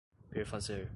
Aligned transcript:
perfazer 0.29 0.89